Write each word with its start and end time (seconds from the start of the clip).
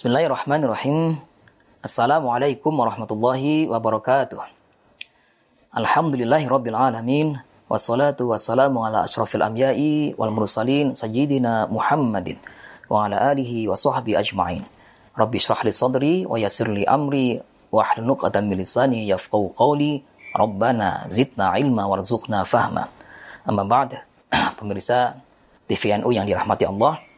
بسم 0.00 0.16
الله 0.16 0.32
الرحمن 0.32 0.64
الرحيم 0.64 1.00
السلام 1.84 2.24
عليكم 2.24 2.72
ورحمة 2.72 3.10
الله 3.12 3.68
وبركاته 3.68 4.40
الحمد 5.76 6.14
لله 6.24 6.48
رب 6.48 6.66
العالمين 6.72 7.28
والصلاة 7.68 8.16
والسلام 8.16 8.72
على 8.72 9.04
أشرف 9.04 9.36
الأنبياء 9.36 9.76
والمرسلين 10.16 10.96
سيدنا 10.96 11.68
محمد 11.68 12.32
وعلى 12.88 13.16
آله 13.32 13.52
وصحبه 13.68 14.16
أجمعين 14.16 14.64
رب 15.20 15.32
اشرح 15.36 15.68
لي 15.68 15.72
صدري 15.76 16.24
ويسر 16.24 16.72
لي 16.72 16.88
أمري 16.88 17.44
واحل 17.68 18.00
نقطة 18.00 18.40
من 18.40 18.56
لساني 18.56 19.04
يفقه 19.04 19.52
قولي 19.52 20.00
ربنا 20.32 21.04
زدنا 21.12 21.44
علما 21.60 21.84
وارزقنا 21.84 22.48
فهما 22.48 22.84
أما 23.52 23.64
بعد 23.68 24.00
pemirsa 24.56 25.20
TVNU 25.68 26.08
yang 26.08 26.24
dirahmati 26.24 26.64
Allah 26.64 27.09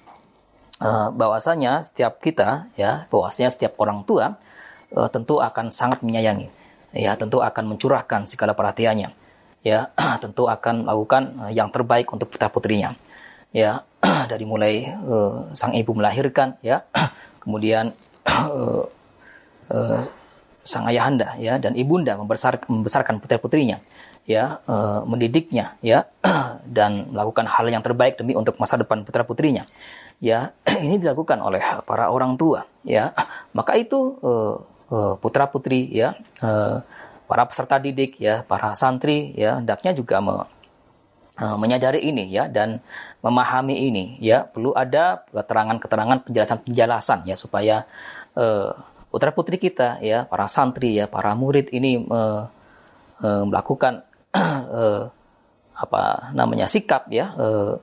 uh, 0.82 1.08
bahwasanya 1.14 1.86
setiap 1.86 2.18
kita 2.18 2.66
ya 2.74 3.06
bahwasanya 3.08 3.54
setiap 3.54 3.78
orang 3.78 4.02
tua 4.02 4.34
uh, 4.93 5.08
tentu 5.08 5.38
akan 5.38 5.70
sangat 5.70 6.02
menyayangi 6.02 6.50
ya 6.93 7.14
tentu 7.14 7.40
akan 7.40 7.72
mencurahkan 7.72 8.26
segala 8.26 8.52
perhatiannya 8.52 9.14
ya 9.62 9.94
tentu 10.22 10.50
akan 10.50 10.84
melakukan 10.84 11.22
uh, 11.46 11.52
yang 11.54 11.71
terbaik 11.71 12.10
untuk 12.10 12.29
putra 12.29 12.50
putrinya 12.50 12.98
ya 13.54 13.86
dari 14.30 14.43
mulai 14.43 14.90
uh, 14.90 15.54
sang 15.54 15.72
ibu 15.72 15.94
melahirkan 15.94 16.58
ya 16.60 16.82
kemudian 17.43 17.94
uh, 18.26 18.85
uh, 19.71 20.00
sang 20.62 20.86
ayahanda 20.86 21.35
ya 21.43 21.58
dan 21.58 21.74
ibunda 21.74 22.14
membesar, 22.14 22.62
membesarkan 22.71 23.18
putra 23.18 23.38
putrinya 23.38 23.82
ya 24.22 24.62
uh, 24.71 25.02
mendidiknya 25.02 25.74
ya 25.82 26.07
dan 26.79 27.10
melakukan 27.10 27.50
hal 27.50 27.66
yang 27.66 27.82
terbaik 27.82 28.14
demi 28.14 28.38
untuk 28.38 28.54
masa 28.62 28.79
depan 28.79 29.02
putra 29.02 29.26
putrinya 29.26 29.66
ya 30.22 30.54
ini 30.86 31.03
dilakukan 31.03 31.43
oleh 31.43 31.82
para 31.82 32.14
orang 32.14 32.39
tua 32.39 32.62
ya. 32.86 33.11
Maka 33.50 33.75
itu 33.75 34.22
uh, 34.22 34.55
uh, 34.94 35.14
putra 35.19 35.50
putri 35.50 35.91
ya 35.91 36.14
uh, 36.41 36.78
para 37.27 37.42
peserta 37.50 37.83
didik 37.83 38.22
ya 38.22 38.46
para 38.46 38.78
santri 38.78 39.34
ya 39.34 39.58
hendaknya 39.58 39.91
juga 39.98 40.22
me, 40.22 40.46
uh, 41.42 41.56
menyadari 41.58 42.06
ini 42.06 42.30
ya 42.30 42.46
dan 42.46 42.78
memahami 43.19 43.91
ini 43.91 44.05
ya. 44.22 44.46
Perlu 44.46 44.70
ada 44.78 45.27
keterangan-keterangan 45.34 46.30
penjelasan-penjelasan 46.30 47.27
ya 47.27 47.34
supaya 47.34 47.77
uh, 48.39 48.70
putra 49.11 49.34
putri 49.34 49.58
kita 49.58 49.98
ya 49.98 50.24
para 50.24 50.46
santri 50.46 51.02
ya 51.02 51.11
para 51.11 51.34
murid 51.34 51.74
ini 51.74 51.98
uh, 52.06 52.46
uh, 53.27 53.42
melakukan 53.44 54.06
uh, 54.39 55.11
apa 55.83 56.30
namanya 56.30 56.70
sikap 56.70 57.11
ya 57.11 57.34
uh, 57.34 57.74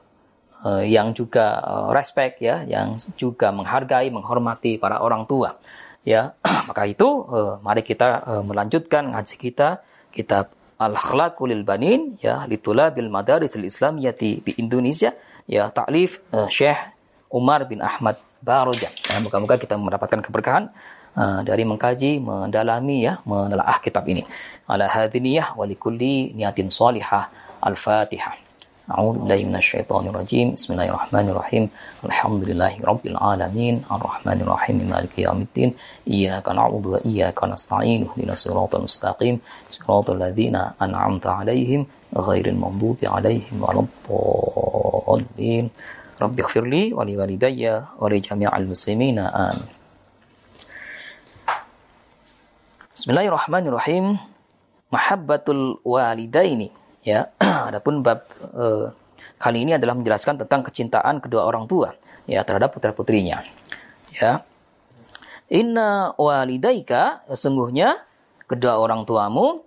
yang 0.83 1.15
juga 1.15 1.59
uh, 1.63 1.87
respect 1.91 2.43
ya, 2.43 2.67
yang 2.67 2.99
juga 3.15 3.51
menghargai, 3.55 4.11
menghormati 4.11 4.75
para 4.75 4.99
orang 4.99 5.23
tua. 5.23 5.55
Ya, 6.03 6.35
maka 6.69 6.87
itu 6.87 7.05
uh, 7.05 7.59
mari 7.63 7.83
kita 7.83 8.23
melanjutkan 8.43 9.11
ngaji 9.15 9.35
kita 9.35 9.83
kitab 10.09 10.51
Al-Akhlaqul 10.79 11.51
Banin 11.67 12.15
ya 12.23 12.47
litulabil 12.47 13.11
madaris 13.11 13.59
al-islamiyati 13.59 14.39
di 14.39 14.51
Indonesia 14.63 15.11
ya 15.43 15.67
taklif 15.75 16.23
uh, 16.31 16.47
Syekh 16.47 16.79
Umar 17.27 17.67
bin 17.67 17.83
Ahmad 17.83 18.15
Baroja. 18.39 18.87
Ya, 18.87 19.19
moga-moga 19.19 19.59
kita 19.59 19.75
mendapatkan 19.75 20.23
keberkahan 20.23 20.71
uh, 21.19 21.43
dari 21.43 21.67
mengkaji, 21.67 22.23
mendalami 22.23 23.05
ya, 23.05 23.19
menelaah 23.27 23.77
kitab 23.83 24.07
ini. 24.07 24.23
Ala 24.65 24.87
hadiniyah 24.87 25.53
wa 25.59 25.67
likulli 25.67 26.31
niyatin 26.33 26.71
salihah. 26.71 27.27
Al-Fatihah. 27.59 28.48
أعوذ 28.89 29.21
بالله 29.21 29.53
من 29.53 29.55
الشيطان 29.61 30.09
الرجيم. 30.09 30.57
بسم 30.57 30.73
الله 30.73 30.89
الرحمن 30.89 31.29
الرحيم. 31.29 31.63
الحمد 32.09 32.41
لله 32.49 32.73
رب 32.81 33.05
العالمين. 33.05 33.85
الرحمن 33.85 34.41
الرحيم. 34.41 34.75
مالك 34.89 35.13
يوم 35.13 35.45
الدين. 35.45 35.77
إياك 36.09 36.49
نعبد 36.49 36.85
وإياك 36.85 37.37
نستعين. 37.37 38.09
اهدنا 38.09 38.33
الصراط 38.33 38.81
المستقيم. 38.81 39.35
صراط 39.69 40.09
الذين 40.09 40.55
أنعمت 40.81 41.25
عليهم 41.27 41.85
غير 42.17 42.45
المغضوب 42.49 42.97
عليهم 43.05 43.55
ولا 43.61 43.85
الضالين. 43.85 45.65
رب 46.21 46.39
اغفر 46.39 46.65
لي 46.65 46.93
ولوالدي 46.93 47.61
ولجميع 48.01 48.57
المسلمين. 48.57 49.17
آمين. 49.19 49.69
بسم 52.97 53.07
الله 53.13 53.25
الرحمن 53.29 53.63
الرحيم. 53.69 54.05
محبة 54.89 55.45
الوالدين. 55.49 56.78
Ya, 57.03 57.31
adapun 57.69 58.03
bab 58.03 58.27
uh, 58.55 58.91
kali 59.39 59.63
ini 59.63 59.75
adalah 59.79 59.95
menjelaskan 59.95 60.43
tentang 60.45 60.67
kecintaan 60.67 61.23
kedua 61.23 61.47
orang 61.47 61.65
tua 61.65 61.95
ya 62.27 62.43
terhadap 62.43 62.75
putra-putrinya. 62.75 63.41
Ya. 64.15 64.43
Inna 65.49 66.13
walidaika 66.13 67.25
sesungguhnya 67.25 67.97
kedua 68.45 68.77
orang 68.77 69.05
tuamu 69.05 69.65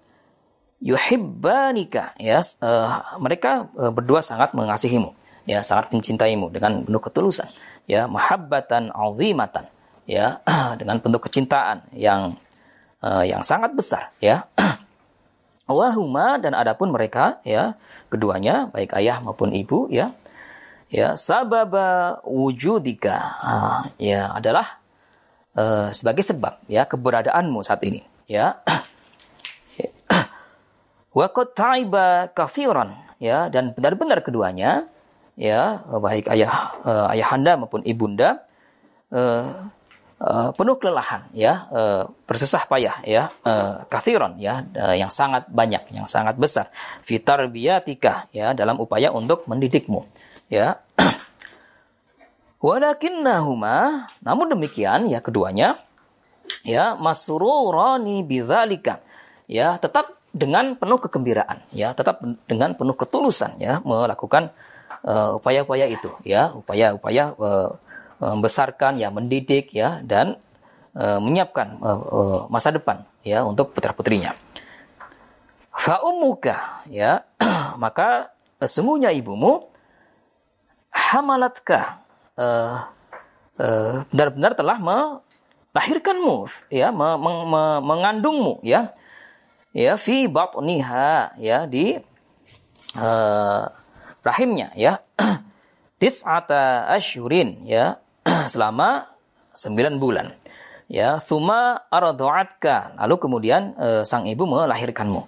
yuhibbanika 0.82 2.18
ya 2.18 2.42
uh, 2.58 3.18
mereka 3.22 3.70
uh, 3.78 3.94
berdua 3.94 4.18
sangat 4.18 4.50
mengasihimu 4.50 5.14
ya 5.46 5.62
sangat 5.62 5.94
mencintaimu 5.94 6.50
dengan 6.50 6.82
penuh 6.82 6.98
ketulusan 6.98 7.46
ya 7.86 8.10
mahabbatan 8.10 8.90
azimatan 8.90 9.70
ya 10.10 10.42
dengan 10.80 10.98
bentuk 10.98 11.30
kecintaan 11.30 11.86
yang 11.94 12.34
uh, 12.98 13.22
yang 13.22 13.46
sangat 13.46 13.70
besar 13.78 14.10
ya 14.18 14.46
wahuma 15.72 16.36
dan 16.38 16.52
adapun 16.52 16.92
mereka 16.92 17.40
ya 17.42 17.74
keduanya 18.12 18.68
baik 18.70 18.92
ayah 19.00 19.24
maupun 19.24 19.56
ibu 19.56 19.88
ya 19.88 20.12
ya 20.92 21.16
sababa 21.16 22.20
wujudika. 22.28 23.16
Ya 23.96 24.28
adalah 24.36 24.76
uh, 25.56 25.88
sebagai 25.88 26.20
sebab 26.20 26.60
ya 26.68 26.84
keberadaanmu 26.84 27.64
saat 27.64 27.80
ini 27.88 28.04
ya. 28.28 28.60
Wa 31.16 31.32
taiba 31.32 32.28
kathiran 32.36 32.92
ya 33.16 33.48
dan 33.48 33.72
benar-benar 33.72 34.20
keduanya 34.20 34.92
ya 35.36 35.80
baik 35.88 36.28
ayah 36.32 36.76
uh, 36.84 37.06
ayahanda 37.12 37.56
maupun 37.56 37.80
ibunda 37.88 38.44
uh, 39.12 39.68
uh, 40.22 40.50
penuh 40.54 40.78
kelelahan 40.78 41.26
ya. 41.34 41.66
Uh, 41.68 42.02
bersusah 42.24 42.64
payah 42.70 43.02
ya. 43.02 43.34
Uh, 43.42 43.82
kathiron 43.90 44.38
ya. 44.38 44.62
Uh, 44.72 44.94
yang 44.94 45.10
sangat 45.10 45.50
banyak 45.50 45.82
yang 45.90 46.06
sangat 46.06 46.38
besar. 46.38 46.70
Fitar 47.02 47.42
biatika 47.50 48.30
ya 48.30 48.54
dalam 48.54 48.78
upaya 48.78 49.10
untuk 49.10 49.44
mendidikmu 49.50 50.06
ya. 50.46 50.78
Walakinnahuma 52.62 54.06
namun 54.22 54.46
demikian 54.54 55.10
ya 55.10 55.18
keduanya 55.18 55.82
ya 56.62 56.94
masururani 56.94 58.22
bidzalika 58.22 59.02
ya 59.50 59.82
tetap 59.82 60.14
dengan 60.30 60.78
penuh 60.78 61.02
kegembiraan 61.02 61.66
ya 61.74 61.90
tetap 61.90 62.22
dengan 62.46 62.78
penuh 62.78 62.94
ketulusan 62.94 63.58
ya 63.58 63.82
melakukan 63.82 64.54
upaya-upaya 65.42 65.90
uh, 65.90 65.94
itu 65.98 66.10
ya 66.22 66.54
upaya-upaya 66.54 67.34
uh, 67.34 67.74
membesarkan 68.22 69.02
ya 69.02 69.10
mendidik 69.10 69.74
ya 69.74 69.98
dan 70.06 70.38
e, 70.94 71.04
menyiapkan 71.18 71.82
e, 71.82 71.90
e, 71.90 72.20
masa 72.46 72.70
depan 72.70 73.02
ya 73.26 73.42
untuk 73.42 73.74
putra 73.74 73.90
putrinya. 73.90 74.36
Fa'umuka 75.72 76.86
ya 76.86 77.26
maka 77.82 78.30
sesungguhnya 78.62 79.10
ibumu 79.10 79.66
hamalatka 80.92 82.04
benar-benar 84.12 84.52
telah 84.56 84.76
melahirkanmu 84.80 86.48
ya 86.72 86.88
me, 86.92 87.16
me, 87.16 87.32
me, 87.48 87.62
mengandungmu 87.80 88.60
ya 88.64 88.92
ya 89.72 89.96
fi 89.96 90.28
batniha 90.28 91.36
ya 91.40 91.64
di 91.64 91.96
uh, 92.96 93.64
rahimnya 94.22 94.68
ya 94.76 95.00
tis'ata 96.00 96.88
asyurin 96.92 97.64
ya 97.64 97.98
selama 98.52 99.06
sembilan 99.52 99.94
bulan. 100.00 100.26
Ya, 100.92 101.16
thuma 101.24 101.88
ardu'atka. 101.88 103.00
Lalu 103.00 103.14
kemudian 103.16 103.72
e, 103.80 103.88
sang 104.04 104.28
ibu 104.28 104.44
melahirkanmu. 104.44 105.24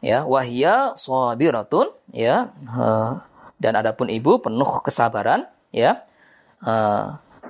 Ya, 0.00 0.24
wahia 0.24 0.96
sabiratun 0.96 1.92
ya. 2.08 2.48
E, 2.64 2.84
dan 3.60 3.72
adapun 3.76 4.08
ibu 4.08 4.40
penuh 4.40 4.80
kesabaran 4.80 5.44
ya. 5.76 6.00
E, 6.64 6.74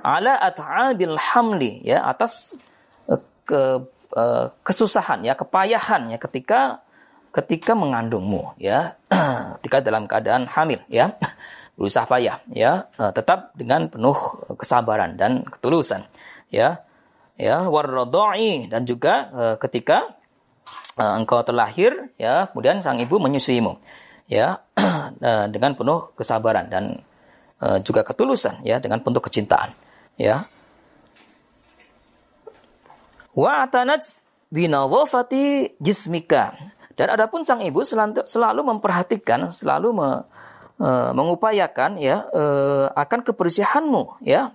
ala 0.03 0.33
at'abil 0.43 1.15
hamli 1.15 1.79
ya 1.87 2.03
atas 2.03 2.59
e, 3.07 3.15
ke 3.47 3.87
e, 4.11 4.23
kesusahan 4.67 5.23
ya, 5.23 5.39
kepayahan 5.39 6.11
ya 6.11 6.19
ketika 6.19 6.83
ketika 7.31 7.71
mengandungmu 7.71 8.51
ya. 8.59 8.99
ketika 9.63 9.79
dalam 9.79 10.11
keadaan 10.11 10.43
hamil 10.51 10.83
ya 10.91 11.15
berusaha 11.75 12.07
payah 12.07 12.41
ya. 12.51 12.87
Uh, 12.95 13.11
tetap 13.11 13.51
dengan 13.55 13.87
penuh 13.91 14.15
kesabaran 14.59 15.15
dan 15.19 15.43
ketulusan 15.47 16.07
ya. 16.51 16.83
Ya 17.35 17.67
warradai 17.67 18.71
dan 18.71 18.87
juga 18.87 19.27
uh, 19.35 19.55
ketika 19.59 20.15
uh, 20.95 21.19
engkau 21.19 21.43
terlahir 21.43 22.15
ya 22.15 22.47
kemudian 22.51 22.79
sang 22.79 22.99
ibu 22.99 23.19
menyusuimu 23.19 23.75
ya. 24.31 24.63
Dengan 25.25 25.77
penuh 25.77 26.11
kesabaran 26.17 26.67
dan 26.67 26.99
juga 27.87 28.03
ketulusan 28.03 28.61
ya 28.67 28.83
dengan 28.83 28.99
penuh 28.99 29.21
kecintaan 29.23 29.71
ya. 30.19 30.45
Wa 33.31 33.63
atanat 33.63 34.03
binawafati 34.55 35.75
jismika. 35.83 36.55
Dan 36.95 37.11
adapun 37.11 37.43
sang 37.43 37.59
ibu 37.59 37.83
selalu, 37.83 38.23
selalu 38.23 38.61
memperhatikan, 38.63 39.51
selalu 39.51 39.91
me, 39.91 40.09
e, 40.79 40.89
mengupayakan 41.13 41.97
ya 41.99 42.27
e, 42.31 42.43
akan 42.93 43.19
kebersihanmu 43.25 44.23
ya. 44.23 44.51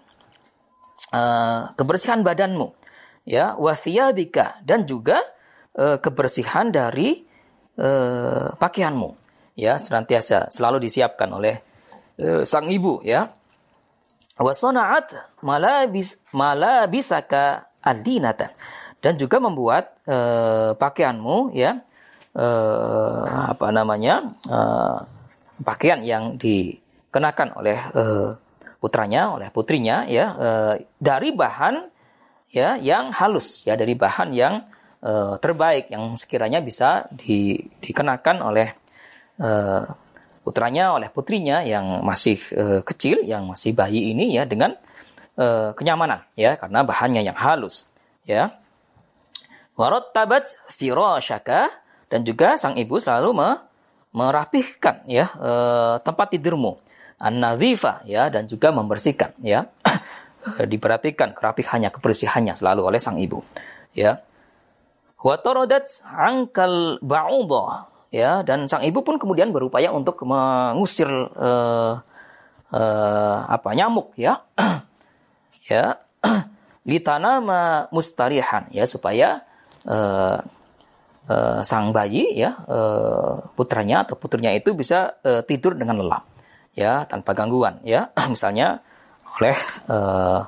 E, 1.12 1.22
kebersihan 1.74 2.24
badanmu 2.24 2.72
ya. 3.28 3.54
Wathiyabika 3.56 4.62
dan 4.64 4.84
juga 4.84 5.20
e, 5.76 5.98
kebersihan 5.98 6.72
dari 6.72 7.24
e, 7.76 7.88
pakaianmu 8.56 9.10
ya. 9.56 9.76
Senantiasa 9.76 10.48
selalu 10.52 10.84
disiapkan 10.84 11.28
oleh 11.32 11.60
e, 12.16 12.48
sang 12.48 12.68
ibu 12.68 13.00
ya. 13.04 13.30
Wasanaat 14.40 15.36
malabis 15.44 16.24
malabisaka 16.32 17.68
adinata 17.84 18.56
dan 19.00 19.16
juga 19.16 19.40
membuat 19.40 19.96
uh, 20.04 20.76
pakaianmu 20.76 21.56
ya. 21.56 21.80
Uh, 22.30 23.26
apa 23.50 23.74
namanya? 23.74 24.30
Uh, 24.46 25.02
pakaian 25.60 26.00
yang 26.04 26.36
dikenakan 26.40 27.56
oleh 27.56 27.78
uh, 27.94 28.36
putranya 28.80 29.36
oleh 29.36 29.48
putrinya 29.52 30.08
ya 30.08 30.26
uh, 30.34 30.74
dari 30.96 31.36
bahan 31.36 31.84
ya 32.50 32.80
yang 32.80 33.12
halus 33.12 33.62
ya 33.68 33.76
dari 33.76 33.92
bahan 33.94 34.32
yang 34.32 34.64
uh, 35.04 35.36
terbaik 35.38 35.92
yang 35.92 36.16
sekiranya 36.16 36.64
bisa 36.64 37.06
di, 37.12 37.60
dikenakan 37.78 38.36
oleh 38.40 38.68
uh, 39.38 39.84
putranya 40.40 40.96
oleh 40.96 41.12
putrinya 41.12 41.60
yang 41.62 42.00
masih 42.02 42.40
uh, 42.56 42.80
kecil 42.80 43.20
yang 43.22 43.44
masih 43.44 43.76
bayi 43.76 44.16
ini 44.16 44.34
ya 44.34 44.48
dengan 44.48 44.74
uh, 45.36 45.76
kenyamanan 45.76 46.24
ya 46.34 46.56
karena 46.56 46.80
bahannya 46.82 47.22
yang 47.22 47.36
halus 47.36 47.86
ya. 48.24 48.56
Warattabat 49.78 50.60
firashaka 50.68 51.72
dan 52.12 52.20
juga 52.20 52.60
sang 52.60 52.76
ibu 52.76 53.00
selalu 53.00 53.32
me, 53.32 53.50
merapihkan 54.10 55.06
ya 55.06 55.30
e, 55.38 55.52
tempat 56.02 56.34
tidurmu. 56.34 56.78
An 57.20 57.36
ya 58.08 58.32
dan 58.32 58.48
juga 58.48 58.72
membersihkan 58.72 59.36
ya. 59.44 59.68
Diperhatikan 60.72 61.36
kerapihannya 61.36 61.92
kebersihannya 61.92 62.56
selalu 62.56 62.88
oleh 62.88 63.00
sang 63.00 63.20
ibu 63.20 63.44
ya. 63.92 64.18
Wa 65.20 65.36
ba'udha 67.00 67.64
ya 68.08 68.40
dan 68.40 68.64
sang 68.66 68.80
ibu 68.82 69.04
pun 69.04 69.20
kemudian 69.20 69.52
berupaya 69.52 69.92
untuk 69.92 70.24
mengusir 70.24 71.12
e, 71.36 71.50
e, 72.72 72.82
apa 73.46 73.68
nyamuk 73.76 74.16
ya. 74.16 74.40
Ya 75.70 76.02
litanama 76.90 77.86
mustarihan 77.94 78.66
ya 78.74 78.82
supaya 78.88 79.46
uh, 79.86 80.42
uh, 81.30 81.62
sang 81.62 81.94
bayi 81.94 82.34
ya 82.34 82.58
uh, 82.66 83.38
putranya 83.54 84.02
atau 84.02 84.18
putrinya 84.18 84.50
itu 84.50 84.74
bisa 84.74 85.14
uh, 85.22 85.46
tidur 85.46 85.78
dengan 85.78 86.02
lelap 86.02 86.26
ya 86.74 87.06
tanpa 87.06 87.32
gangguan 87.32 87.78
ya. 87.86 88.10
Misalnya 88.34 88.82
oleh 89.38 89.56
uh, 89.86 90.42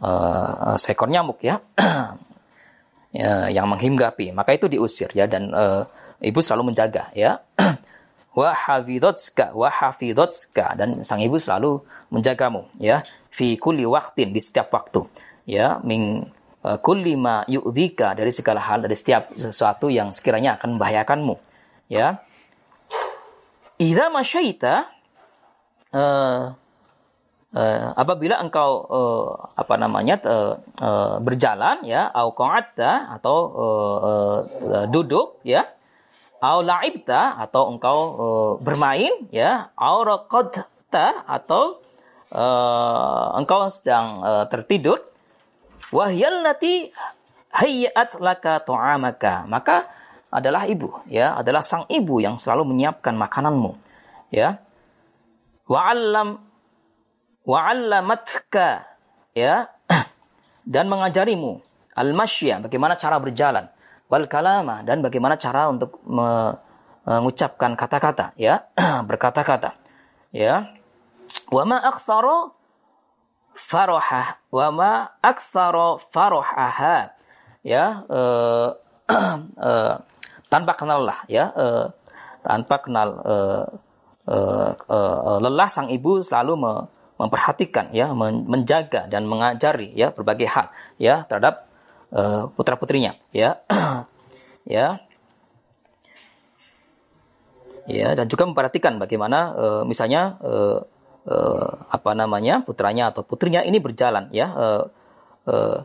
uh, 0.00 0.76
seekor 0.78 1.10
nyamuk 1.10 1.42
ya, 1.42 1.58
ya 3.18 3.50
yang 3.50 3.66
menghinggapi. 3.66 4.30
Maka 4.30 4.54
itu 4.54 4.70
diusir 4.70 5.10
ya 5.12 5.26
dan 5.26 5.50
uh, 5.52 5.82
ibu 6.22 6.38
selalu 6.38 6.72
menjaga 6.72 7.10
ya. 7.12 7.42
Wa 8.32 8.56
hafidhatska 8.56 9.52
wa 9.52 9.68
dan 10.72 11.04
sang 11.04 11.20
ibu 11.20 11.36
selalu 11.36 11.84
menjagamu 12.08 12.64
ya 12.80 13.04
fi 13.28 13.60
kulli 13.60 13.84
waqtin 13.84 14.32
di 14.32 14.40
setiap 14.40 14.72
waktu 14.72 15.04
ya 15.44 15.76
ming 15.84 16.24
Eh, 16.62 16.78
kulli 16.78 17.18
ma 17.18 17.42
yu'dzika 17.50 18.14
dari 18.14 18.30
segala 18.30 18.62
hal 18.62 18.86
dari 18.86 18.94
setiap 18.94 19.34
sesuatu 19.34 19.90
yang 19.90 20.14
sekiranya 20.14 20.54
akan 20.62 20.78
membahayakanmu 20.78 21.34
ya. 21.90 22.22
Idza 23.82 24.14
masyaita 24.14 24.86
uh, 25.90 26.54
uh, 27.50 27.86
apabila 27.98 28.38
engkau 28.38 28.70
uh, 28.86 29.26
apa 29.58 29.74
namanya 29.74 30.22
uh, 30.22 30.54
uh, 30.78 31.18
berjalan 31.18 31.82
ya 31.82 32.06
au 32.14 32.30
qa'atta 32.30 33.10
atau 33.18 33.36
uh, 33.58 33.98
uh, 34.46 34.86
duduk 34.86 35.42
ya 35.42 35.66
au 36.38 36.62
la'ibta 36.62 37.42
atau 37.42 37.74
engkau 37.74 37.98
uh, 37.98 38.52
bermain 38.62 39.10
ya 39.34 39.74
au 39.74 40.06
raqadta 40.06 41.26
atau 41.26 41.82
uh, 42.30 43.34
engkau 43.34 43.66
sedang 43.66 44.22
uh, 44.22 44.46
tertidur 44.46 45.11
wahyallati 45.92 46.90
hayyat 47.52 48.18
laka 48.18 48.64
tu'amaka. 48.64 49.44
Maka 49.46 49.86
adalah 50.32 50.64
ibu, 50.64 50.96
ya, 51.12 51.36
adalah 51.36 51.60
sang 51.60 51.84
ibu 51.92 52.18
yang 52.24 52.40
selalu 52.40 52.72
menyiapkan 52.72 53.12
makananmu, 53.12 53.76
ya. 54.32 54.56
Wa'allam 55.68 56.40
wa'allamatka, 57.44 58.88
ya, 59.36 59.68
dan 60.72 60.88
mengajarimu 60.88 61.60
al-masya, 61.92 62.64
bagaimana 62.64 62.96
cara 62.96 63.20
berjalan, 63.20 63.68
wal 64.08 64.24
kalama 64.24 64.80
dan 64.80 65.04
bagaimana 65.04 65.36
cara 65.36 65.68
untuk 65.68 66.00
mengucapkan 66.08 67.76
kata-kata, 67.76 68.32
ya, 68.40 68.72
berkata-kata, 69.08 69.76
ya. 70.32 70.72
Wa 71.52 71.68
ma 71.68 71.84
farohah 73.56 74.40
wa 74.48 74.66
ma 74.72 74.92
aktsara 75.20 76.00
farohaha 76.00 77.12
ya 77.62 78.02
uh, 78.08 78.68
uh, 79.58 79.94
tanpa 80.52 80.72
kenal 80.76 81.04
lah 81.08 81.24
ya 81.30 81.48
uh, 81.54 81.86
tanpa 82.42 82.82
kenal 82.82 83.08
uh, 83.22 83.64
uh, 84.28 84.70
uh, 84.88 85.38
lelah 85.40 85.70
sang 85.70 85.88
ibu 85.88 86.20
selalu 86.20 86.58
me, 86.58 86.72
memperhatikan 87.16 87.94
ya 87.94 88.10
men, 88.12 88.44
menjaga 88.44 89.06
dan 89.06 89.24
mengajari 89.30 89.94
ya 89.94 90.10
berbagai 90.10 90.48
hal 90.50 90.66
ya 90.98 91.24
terhadap 91.30 91.70
uh, 92.10 92.50
putra 92.52 92.76
putrinya 92.76 93.16
ya 93.30 93.62
ya. 94.68 95.00
Ya 97.82 98.14
dan 98.14 98.30
juga 98.30 98.46
memperhatikan 98.46 99.02
bagaimana 99.02 99.58
uh, 99.58 99.82
misalnya 99.82 100.38
uh, 100.38 100.86
uh, 101.26 101.70
apa 101.90 102.10
namanya 102.16 102.62
putranya 102.62 103.10
atau 103.10 103.22
putrinya 103.22 103.62
ini 103.62 103.78
berjalan 103.78 104.30
ya 104.34 104.46
uh, 104.52 104.84
uh, 105.46 105.78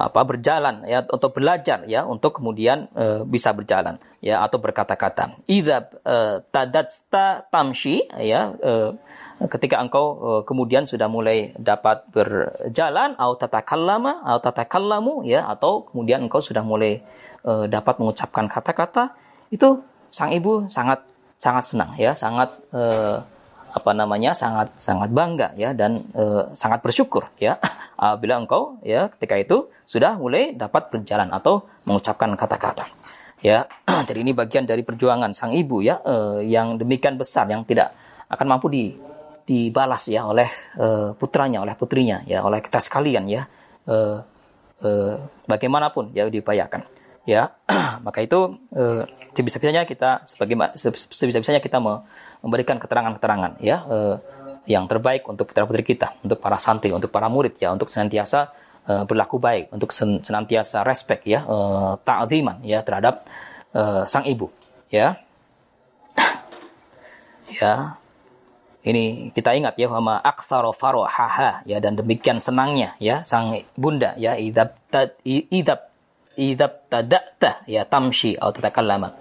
apa 0.00 0.20
berjalan 0.24 0.86
ya 0.88 1.04
atau 1.04 1.28
belajar 1.28 1.84
ya 1.84 2.08
untuk 2.08 2.40
kemudian 2.40 2.88
uh, 2.96 3.20
bisa 3.28 3.52
berjalan 3.52 4.00
ya 4.24 4.40
atau 4.40 4.56
berkata-kata. 4.56 5.36
Idza 5.44 5.92
uh, 6.06 6.40
tadatsta 6.48 7.44
tamshi 7.52 8.08
ya 8.16 8.54
uh, 8.56 8.96
ketika 9.48 9.76
engkau 9.80 10.04
uh, 10.20 10.42
kemudian 10.48 10.88
sudah 10.88 11.08
mulai 11.08 11.52
dapat 11.56 12.08
berjalan 12.12 13.12
atau 13.16 13.36
tatakallama 13.36 14.24
atau 14.24 14.40
tatakallamu 14.40 15.24
ya 15.28 15.44
atau 15.48 15.84
kemudian 15.88 16.24
engkau 16.24 16.40
sudah 16.40 16.64
mulai 16.64 17.04
uh, 17.44 17.68
dapat 17.68 18.00
mengucapkan 18.00 18.48
kata-kata 18.48 19.12
itu 19.52 19.80
sang 20.08 20.32
ibu 20.32 20.68
sangat 20.68 21.04
sangat 21.40 21.64
senang 21.66 21.90
ya 21.96 22.12
sangat 22.12 22.52
uh, 22.72 23.24
apa 23.70 23.90
namanya 23.94 24.34
sangat 24.34 24.74
sangat 24.76 25.14
bangga 25.14 25.54
ya 25.54 25.70
dan 25.72 26.04
e, 26.12 26.50
sangat 26.52 26.82
bersyukur 26.82 27.30
ya. 27.38 27.58
Apabila 28.00 28.40
engkau 28.40 28.80
ya 28.82 29.12
ketika 29.12 29.36
itu 29.36 29.56
sudah 29.84 30.16
mulai 30.16 30.56
dapat 30.56 30.88
berjalan 30.88 31.28
atau 31.30 31.66
mengucapkan 31.86 32.32
kata-kata 32.34 32.86
ya. 33.44 33.66
Jadi 34.08 34.18
ini 34.20 34.32
bagian 34.32 34.64
dari 34.66 34.82
perjuangan 34.82 35.32
sang 35.32 35.54
ibu 35.54 35.80
ya 35.80 36.00
e, 36.02 36.46
yang 36.48 36.76
demikian 36.76 37.16
besar 37.16 37.48
yang 37.48 37.64
tidak 37.64 37.92
akan 38.30 38.46
mampu 38.46 38.66
di 38.70 38.84
dibalas 39.46 40.06
ya 40.06 40.30
oleh 40.30 40.46
e, 40.78 41.16
putranya 41.18 41.64
oleh 41.64 41.74
putrinya 41.74 42.22
ya 42.26 42.46
oleh 42.46 42.62
kita 42.62 42.78
sekalian 42.78 43.26
ya. 43.26 43.42
E, 43.84 43.96
e, 44.80 44.90
bagaimanapun 45.48 46.14
ya 46.14 46.28
diupayakan 46.28 46.86
ya. 47.28 47.52
Maka 48.06 48.24
itu 48.24 48.58
e, 48.72 49.04
sebisa-bisanya 49.36 49.84
kita 49.84 50.24
sebagai 50.24 50.56
sebisa-bisanya 50.76 51.60
kita 51.60 51.78
me, 51.82 52.00
memberikan 52.40 52.80
keterangan-keterangan 52.80 53.60
ya 53.60 53.84
eh, 53.88 54.16
yang 54.68 54.84
terbaik 54.84 55.24
untuk 55.26 55.48
putra-putri 55.48 55.82
kita, 55.82 56.20
untuk 56.20 56.38
para 56.38 56.60
santri, 56.60 56.92
untuk 56.92 57.08
para 57.08 57.26
murid 57.26 57.56
ya, 57.56 57.72
untuk 57.72 57.88
senantiasa 57.88 58.52
eh, 58.86 59.04
berlaku 59.08 59.40
baik, 59.40 59.72
untuk 59.72 59.90
sen 59.94 60.20
senantiasa 60.20 60.84
respect 60.84 61.24
ya, 61.24 61.42
eh, 61.42 61.92
ta'ziman 62.04 62.60
ya 62.62 62.84
terhadap 62.84 63.24
eh, 63.72 64.04
sang 64.04 64.26
ibu 64.28 64.46
ya. 64.92 65.16
ya. 67.60 67.96
Ini 68.80 69.28
kita 69.36 69.52
ingat 69.52 69.76
ya 69.76 69.92
bahwa 69.92 70.24
aktsara 70.24 70.72
farahaha 70.72 71.60
ya 71.68 71.84
dan 71.84 72.00
demikian 72.00 72.40
senangnya 72.40 72.96
ya 72.96 73.20
sang 73.28 73.52
bunda 73.76 74.16
ya 74.16 74.40
idab 74.40 74.72
idab 75.28 75.92
idab 76.40 76.88
tadakta 76.88 77.60
ya 77.68 77.84
tamshi 77.84 78.40
atau 78.40 78.56
tatakallama 78.56 79.12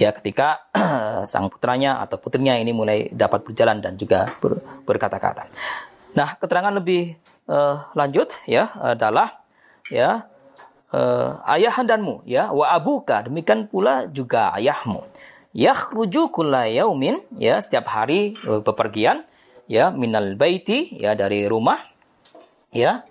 ya 0.00 0.10
ketika 0.10 0.70
sang 1.30 1.50
putranya 1.50 2.02
atau 2.02 2.18
putrinya 2.18 2.58
ini 2.58 2.74
mulai 2.74 3.08
dapat 3.10 3.46
berjalan 3.46 3.78
dan 3.78 3.94
juga 3.94 4.34
ber, 4.42 4.58
berkata-kata. 4.86 5.48
Nah, 6.14 6.38
keterangan 6.38 6.74
lebih 6.74 7.18
uh, 7.50 7.90
lanjut 7.92 8.30
ya 8.46 8.70
adalah 8.78 9.42
ya 9.90 10.28
uh, 10.94 11.42
ayahandamu 11.44 12.24
ya 12.24 12.50
wa 12.54 12.72
abuka 12.72 13.26
demikian 13.26 13.68
pula 13.68 14.08
juga 14.08 14.54
ayahmu 14.56 15.04
yakhruju 15.54 16.30
yaumin 16.72 17.22
ya 17.38 17.60
setiap 17.60 17.90
hari 17.90 18.38
uh, 18.46 18.62
bepergian 18.62 19.26
ya 19.70 19.90
minal 19.94 20.34
baiti 20.36 20.92
ya 20.98 21.16
dari 21.16 21.46
rumah 21.48 21.80
ya 22.74 23.06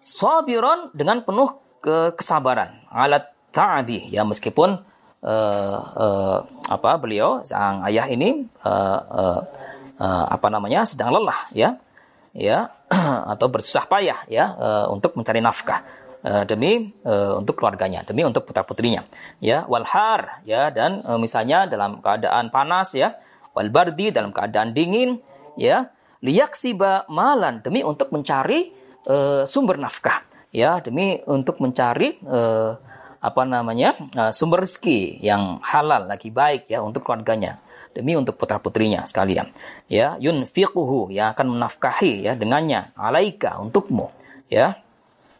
sabiron 0.00 0.92
dengan 0.94 1.24
penuh 1.24 1.60
ke 1.84 2.16
kesabaran 2.16 2.84
alat 2.88 3.28
ta'abi 3.52 4.08
ya 4.08 4.24
meskipun 4.24 4.80
uh, 5.24 5.78
uh, 5.96 6.38
apa 6.68 6.90
beliau 7.00 7.40
sang 7.42 7.80
ayah 7.88 8.06
ini 8.06 8.44
uh, 8.62 9.00
uh, 9.00 9.40
uh, 9.98 10.24
apa 10.28 10.46
namanya 10.52 10.84
sedang 10.84 11.16
lelah 11.16 11.48
ya. 11.56 11.80
Ya 12.34 12.74
atau 13.32 13.46
bersusah 13.46 13.86
payah 13.86 14.26
ya 14.28 14.52
uh, 14.54 14.86
untuk 14.92 15.16
mencari 15.16 15.40
nafkah. 15.40 16.04
Uh, 16.24 16.40
demi 16.48 16.88
uh, 17.04 17.36
untuk 17.36 17.60
keluarganya, 17.60 18.00
demi 18.00 18.24
untuk 18.24 18.48
putra 18.48 18.64
putrinya. 18.64 19.04
Ya, 19.44 19.68
walhar 19.68 20.40
ya 20.48 20.72
dan 20.72 21.04
uh, 21.04 21.20
misalnya 21.20 21.68
dalam 21.68 22.00
keadaan 22.00 22.48
panas 22.48 22.96
ya, 22.96 23.20
walbardi 23.52 24.08
dalam 24.08 24.32
keadaan 24.32 24.72
dingin 24.72 25.20
ya, 25.60 25.92
liyaksiba 26.24 27.12
malan 27.12 27.60
demi 27.60 27.84
untuk 27.84 28.08
mencari 28.08 28.72
uh, 29.04 29.44
sumber 29.44 29.76
nafkah 29.76 30.24
ya, 30.48 30.80
demi 30.80 31.20
untuk 31.28 31.60
mencari 31.60 32.16
uh, 32.24 32.72
apa 33.24 33.48
namanya 33.48 33.96
uh, 34.20 34.28
sumber 34.28 34.68
rezeki 34.68 35.24
yang 35.24 35.56
halal 35.64 36.04
lagi 36.04 36.28
baik 36.28 36.68
ya 36.68 36.84
untuk 36.84 37.08
keluarganya 37.08 37.64
demi 37.96 38.12
untuk 38.18 38.36
putra 38.36 38.60
putrinya 38.60 39.06
sekalian. 39.08 39.48
Ya 39.88 40.18
yunfiquhu 40.20 41.08
yang 41.14 41.32
akan 41.32 41.56
menafkahi 41.56 42.28
ya 42.28 42.36
dengannya 42.36 42.92
alaika 42.98 43.56
untukmu. 43.62 44.12
Ya 44.52 44.82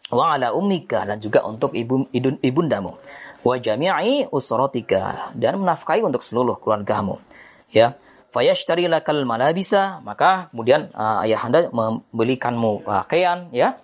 wa 0.09 0.33
ala 0.33 0.55
ummika 0.55 1.05
dan 1.05 1.21
juga 1.21 1.45
untuk 1.45 1.77
ibu 1.77 2.09
ibundamu. 2.41 2.97
Wa 3.45 3.61
jami'i 3.61 4.25
usratika 4.33 5.29
dan 5.37 5.61
menafkahi 5.61 6.01
untuk 6.01 6.25
seluruh 6.25 6.57
keluargamu. 6.57 7.21
Ya 7.69 7.93
fayashtari 8.33 8.89
lakal 8.89 9.21
malabisa 9.29 10.01
maka 10.01 10.49
kemudian 10.49 10.89
uh, 10.97 11.21
ayahanda 11.21 11.69
membelikanmu 11.69 12.81
pakaian 12.87 13.53
ya. 13.53 13.77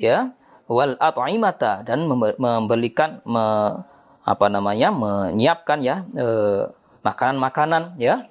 Ya 0.00 0.32
wal 0.70 0.94
at'imata 1.02 1.82
dan 1.82 2.06
membelikan 2.38 3.18
me, 3.26 3.74
apa 4.22 4.46
namanya 4.46 4.94
menyiapkan 4.94 5.82
ya 5.82 6.06
uh, 6.14 6.70
makanan-makanan 7.02 7.98
ya 7.98 8.30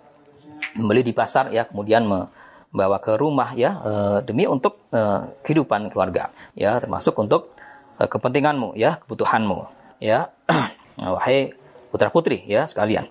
membeli 0.79 1.11
di 1.11 1.13
pasar 1.13 1.51
ya 1.51 1.67
kemudian 1.67 2.07
me, 2.07 2.31
bawa 2.69 3.01
ke 3.01 3.17
rumah 3.17 3.57
ya 3.57 3.81
e, 3.81 4.21
demi 4.29 4.45
untuk 4.45 4.77
e, 4.93 5.25
kehidupan 5.41 5.89
keluarga 5.89 6.29
ya 6.53 6.77
termasuk 6.77 7.17
untuk 7.17 7.49
e, 7.97 8.05
kepentinganmu 8.05 8.77
ya 8.77 9.01
kebutuhanmu 9.05 9.65
ya. 9.97 10.29
Wahai 10.99 11.55
putra 11.89 12.11
putri 12.13 12.43
ya 12.45 12.67
sekalian. 12.69 13.07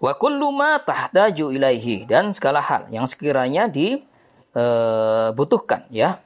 Wa 0.00 0.16
kullu 0.16 0.50
ma 0.50 0.80
tahtaju 0.80 1.52
ilaihi 1.52 2.08
dan 2.08 2.32
segala 2.34 2.64
hal 2.64 2.88
yang 2.90 3.04
sekiranya 3.06 3.68
dibutuhkan 3.70 4.02
ya 5.92 6.18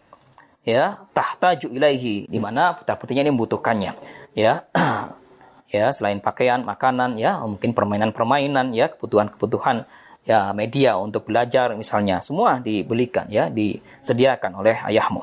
ya 0.64 1.04
tahtaju 1.12 1.68
ilaihi 1.70 2.24
di 2.26 2.38
mana 2.40 2.74
putra 2.74 2.96
putrinya 2.96 3.22
ini 3.22 3.32
membutuhkannya. 3.32 3.92
Ya 4.34 4.66
ya 5.74 5.92
selain 5.92 6.18
pakaian 6.18 6.64
makanan 6.64 7.20
ya 7.20 7.38
mungkin 7.44 7.76
permainan-permainan 7.76 8.72
ya 8.72 8.90
kebutuhan-kebutuhan 8.96 9.84
ya 10.24 10.50
media 10.56 10.96
untuk 10.96 11.28
belajar 11.28 11.76
misalnya 11.76 12.24
semua 12.24 12.58
dibelikan 12.58 13.28
ya 13.28 13.52
disediakan 13.52 14.64
oleh 14.64 14.80
ayahmu. 14.88 15.22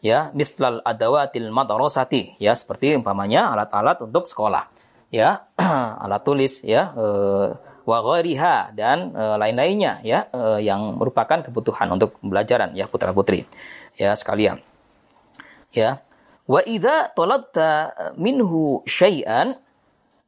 Ya 0.00 0.32
mislal 0.32 0.80
adawatil 0.82 1.52
madrasati 1.52 2.40
ya 2.40 2.56
seperti 2.56 2.96
umpamanya 2.96 3.52
alat-alat 3.52 4.00
untuk 4.02 4.24
sekolah. 4.24 4.66
Ya 5.12 5.46
alat 6.04 6.24
tulis 6.24 6.64
ya 6.64 6.96
e, 6.96 7.06
wa 7.88 7.98
ghairiha 8.04 8.72
dan 8.72 9.12
e, 9.12 9.22
lain-lainnya 9.36 10.00
ya 10.04 10.28
e, 10.32 10.64
yang 10.64 10.96
merupakan 10.96 11.44
kebutuhan 11.44 11.88
untuk 11.92 12.16
pembelajaran 12.20 12.76
ya 12.76 12.84
putra-putri 12.84 13.48
ya 13.98 14.14
sekalian 14.14 14.62
ya. 15.78 16.02
Wa 16.48 16.60
idza 16.66 17.14
talabta 17.14 17.94
minhu 18.18 18.82
syai'an 18.82 19.54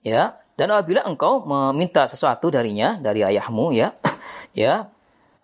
ya. 0.06 0.38
Dan 0.54 0.76
apabila 0.76 1.08
engkau 1.08 1.40
meminta 1.48 2.04
sesuatu 2.04 2.52
darinya 2.52 3.00
dari 3.00 3.26
ayahmu 3.26 3.74
ya. 3.74 3.90
Ya. 4.50 4.90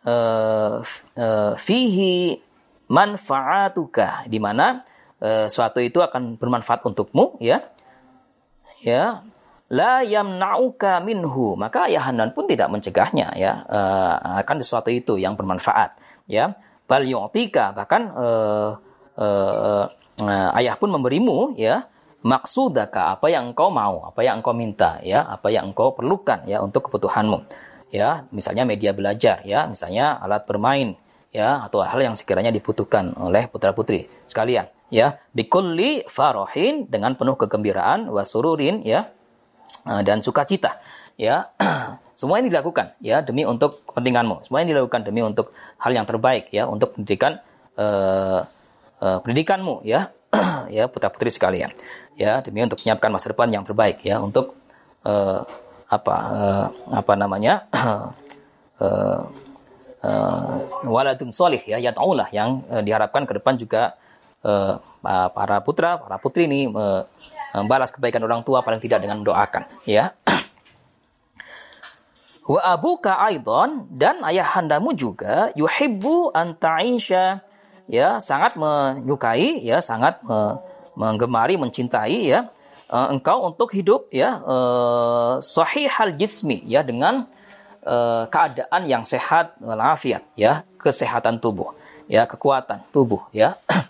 Uh, 0.02 0.82
uh, 1.14 1.54
fihi 1.54 2.42
manfaatuka 2.90 4.26
di 4.26 4.42
mana 4.42 4.82
uh, 5.22 5.46
suatu 5.46 5.78
itu 5.78 6.02
akan 6.02 6.34
bermanfaat 6.34 6.82
untukmu 6.82 7.38
ya. 7.38 7.62
Ya. 8.82 9.22
La 9.70 10.02
yamna'uka 10.02 11.02
minhu 11.06 11.54
maka 11.54 11.86
ayahandan 11.86 12.34
pun 12.34 12.50
tidak 12.50 12.66
mencegahnya 12.66 13.30
ya. 13.38 13.62
Uh, 13.70 14.42
akan 14.42 14.58
sesuatu 14.58 14.90
itu 14.90 15.22
yang 15.22 15.38
bermanfaat 15.38 15.98
ya. 16.26 16.58
Bal 16.90 17.06
yu'tika 17.06 17.70
bahkan 17.70 18.10
uh, 18.10 18.78
uh, 19.16 19.86
ayah 20.56 20.76
pun 20.80 20.88
memberimu 20.92 21.56
ya 21.60 21.84
maksudaka 22.26 23.14
apa 23.14 23.30
yang 23.30 23.52
engkau 23.52 23.70
mau 23.70 24.08
apa 24.08 24.24
yang 24.26 24.40
engkau 24.42 24.56
minta 24.56 24.98
ya 25.06 25.22
apa 25.22 25.52
yang 25.52 25.70
engkau 25.70 25.94
perlukan 25.94 26.42
ya 26.48 26.58
untuk 26.58 26.90
kebutuhanmu 26.90 27.44
ya. 27.94 28.26
Misalnya 28.34 28.66
media 28.66 28.90
belajar 28.90 29.46
ya 29.46 29.70
misalnya 29.70 30.18
alat 30.18 30.42
bermain 30.48 30.98
ya 31.30 31.62
atau 31.62 31.84
hal 31.84 32.00
yang 32.00 32.16
sekiranya 32.18 32.50
dibutuhkan 32.50 33.12
oleh 33.20 33.46
putra 33.46 33.70
putri 33.76 34.10
sekalian 34.26 34.66
ya. 34.90 35.20
Bikulli 35.30 36.08
farohin 36.10 36.90
dengan 36.90 37.14
penuh 37.14 37.38
kegembiraan 37.38 38.10
wasururin 38.10 38.82
ya 38.82 39.12
dan 39.84 40.18
sukacita 40.24 40.82
ya. 41.14 41.52
Semua 42.16 42.40
ini 42.40 42.48
dilakukan 42.48 42.96
ya 43.04 43.20
demi 43.20 43.44
untuk 43.44 43.84
kepentinganmu. 43.92 44.48
Semua 44.48 44.64
ini 44.64 44.72
dilakukan 44.72 45.04
demi 45.04 45.20
untuk 45.20 45.52
hal 45.76 45.92
yang 45.92 46.08
terbaik 46.08 46.48
ya 46.48 46.64
untuk 46.64 46.96
pendidikan 46.96 47.44
uh, 49.00 49.18
pendidikanmu 49.22 49.84
ya. 49.86 50.12
Ya 50.66 50.90
putra 50.90 51.14
putri 51.14 51.30
sekalian. 51.30 51.70
Ya 52.18 52.42
demi 52.42 52.58
untuk 52.58 52.82
menyiapkan 52.82 53.06
masa 53.06 53.30
depan 53.30 53.46
yang 53.46 53.62
terbaik 53.62 54.02
ya 54.02 54.18
untuk 54.18 54.58
uh, 55.06 55.46
apa 55.86 56.16
uh, 56.34 56.66
apa 56.90 57.12
namanya? 57.14 57.70
Uh, 57.70 58.10
uh, 60.06 60.58
waladun 60.82 61.30
solih 61.30 61.62
ya 61.62 61.78
yataulah 61.78 62.26
yang 62.34 62.66
diharapkan 62.82 63.30
ke 63.30 63.38
depan 63.38 63.54
juga 63.54 63.94
uh, 64.42 64.82
para 65.06 65.62
putra 65.62 66.02
para 66.02 66.18
putri 66.18 66.50
ini 66.50 66.66
uh, 66.70 67.06
membalas 67.56 67.94
kebaikan 67.94 68.20
orang 68.26 68.42
tua 68.44 68.60
paling 68.60 68.82
tidak 68.82 69.02
dengan 69.02 69.22
mendoakan 69.22 69.64
ya. 69.88 70.12
Wa 72.46 72.78
abuka 72.78 73.18
aidon 73.26 73.90
dan 73.90 74.22
ayahandamu 74.22 74.94
juga 74.94 75.50
yuhibbu 75.58 76.30
anta'isha 76.30 77.42
ya 77.86 78.18
sangat 78.18 78.58
menyukai 78.58 79.62
ya 79.62 79.78
sangat 79.82 80.18
uh, 80.26 80.58
menggemari 80.98 81.54
mencintai 81.58 82.30
ya. 82.30 82.50
Uh, 82.86 83.10
engkau 83.10 83.42
untuk 83.42 83.74
hidup 83.74 84.06
ya 84.14 84.38
uh, 84.46 85.42
sahihal 85.42 86.14
jismi 86.14 86.62
ya 86.70 86.86
dengan 86.86 87.26
uh, 87.82 88.30
keadaan 88.30 88.86
yang 88.86 89.02
sehat 89.02 89.58
walafiat 89.58 90.22
ya 90.38 90.62
kesehatan 90.78 91.42
tubuh 91.42 91.74
ya 92.06 92.30
kekuatan 92.30 92.86
tubuh 92.94 93.26
ya. 93.34 93.58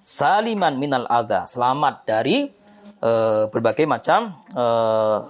Saliman 0.00 0.80
minal 0.80 1.04
adha 1.04 1.44
selamat 1.44 2.08
dari 2.08 2.48
uh, 3.04 3.44
berbagai 3.52 3.84
macam 3.84 4.40
uh, 4.56 5.28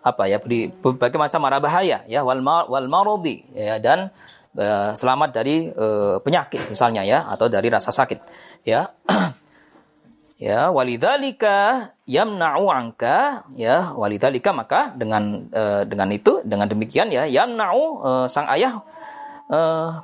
apa 0.00 0.26
ya 0.32 0.40
berbagai 0.80 1.20
macam 1.20 1.40
mara 1.44 1.60
bahaya 1.60 2.00
ya 2.08 2.24
wal 2.24 2.40
wal 2.42 2.88
marodi 2.88 3.44
ya 3.52 3.76
dan 3.76 4.08
uh, 4.56 4.96
selamat 4.96 5.30
dari 5.30 5.70
uh, 5.70 6.18
penyakit 6.22 6.66
misalnya 6.70 7.06
ya 7.06 7.26
atau 7.28 7.46
dari 7.46 7.68
rasa 7.70 7.92
sakit. 7.94 8.18
Ya. 8.66 8.90
Ya 10.40 10.72
walidzalika 10.72 11.92
yamna'u 12.08 12.72
anka 12.72 13.44
ya 13.60 13.92
walidzalika 13.92 14.56
maka 14.56 14.88
dengan 14.96 15.52
uh, 15.52 15.84
dengan 15.84 16.08
itu 16.08 16.40
dengan 16.48 16.64
demikian 16.64 17.12
ya 17.12 17.28
yamna'u 17.28 18.00
uh, 18.00 18.24
sang 18.24 18.48
ayah 18.48 18.80
uh, 19.52 20.00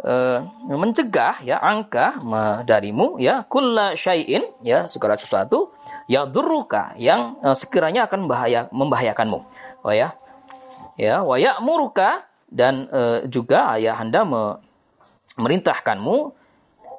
uh, 0.00 0.38
mencegah 0.72 1.44
ya 1.44 1.60
angka 1.60 2.16
darimu 2.64 3.20
ya 3.20 3.44
kulla 3.44 3.92
syai'in 3.92 4.48
ya 4.64 4.88
segala 4.88 5.20
sesuatu 5.20 5.76
ya 6.08 6.24
durruka 6.24 6.96
yang 6.96 7.36
uh, 7.44 7.52
sekiranya 7.52 8.08
akan 8.08 8.24
bahaya 8.24 8.72
membahayakanmu. 8.72 9.38
Oh 9.84 9.92
ya. 9.92 10.16
Ya 10.96 11.20
wa 11.20 11.36
ya'muruka 11.36 12.24
dan 12.54 12.86
uh, 12.94 13.26
juga 13.26 13.74
ayah 13.74 13.98
anda 13.98 14.22
me, 14.22 14.62
merintahkanmu 15.34 16.16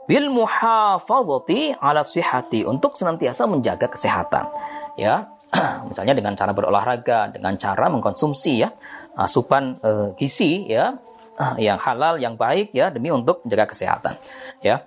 bil 0.06 0.28
muhafazati 0.28 1.80
ala 1.80 2.04
sihati 2.04 2.68
untuk 2.68 3.00
senantiasa 3.00 3.48
menjaga 3.48 3.88
kesehatan 3.88 4.52
ya. 5.00 5.32
Misalnya 5.90 6.12
dengan 6.12 6.36
cara 6.36 6.52
berolahraga 6.52 7.32
dengan 7.32 7.56
cara 7.56 7.88
mengkonsumsi 7.88 8.54
ya. 8.60 8.70
Asupan 9.16 9.80
uh, 9.80 10.12
gizi 10.20 10.68
ya. 10.68 11.00
Yang 11.60 11.80
halal 11.84 12.16
yang 12.20 12.36
baik 12.40 12.72
ya 12.72 12.92
demi 12.92 13.12
untuk 13.12 13.44
menjaga 13.48 13.72
kesehatan 13.72 14.16
ya. 14.60 14.84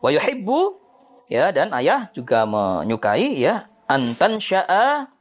Wa 0.00 0.08
yuhibbu 0.12 0.80
ya 1.28 1.52
dan 1.52 1.72
ayah 1.76 2.08
juga 2.12 2.48
menyukai 2.48 3.36
ya 3.36 3.68
antan 3.84 4.40
syaa 4.40 5.12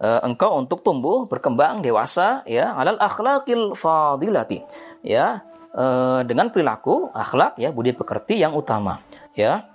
uh, 0.00 0.20
engkau 0.24 0.56
untuk 0.60 0.82
tumbuh 0.84 1.28
berkembang 1.28 1.80
dewasa 1.80 2.44
ya 2.48 2.72
alal 2.76 3.00
akhlaqil 3.00 3.76
fadilati. 3.76 4.64
Ya 5.06 5.44
uh, 5.76 6.24
dengan 6.24 6.50
perilaku 6.50 7.12
akhlak 7.12 7.60
ya 7.60 7.70
budi 7.70 7.92
pekerti 7.92 8.40
yang 8.40 8.56
utama 8.56 9.04
ya 9.36 9.68